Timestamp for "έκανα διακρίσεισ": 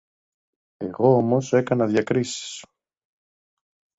1.53-2.63